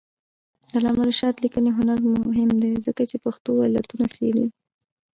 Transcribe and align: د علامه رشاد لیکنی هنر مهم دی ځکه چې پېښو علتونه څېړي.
د 0.69 0.71
علامه 0.79 1.03
رشاد 1.09 1.35
لیکنی 1.45 1.71
هنر 1.77 1.97
مهم 2.29 2.49
دی 2.61 2.71
ځکه 2.85 3.01
چې 3.09 3.15
پېښو 3.23 3.63
علتونه 3.67 4.05
څېړي. 4.15 4.45